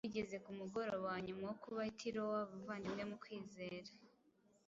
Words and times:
Bigeze 0.05 0.35
ku 0.43 0.51
mugoroba 0.59 1.05
wa 1.11 1.17
nyuma 1.25 1.43
wo 1.49 1.55
kuba 1.63 1.81
i 1.91 1.93
Tirowa 1.99 2.37
abavandimwe 2.45 3.03
mu 3.09 3.15
kwizera 3.21 3.91